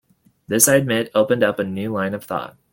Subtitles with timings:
[0.47, 2.57] This, I admit, opened up a new line of thought.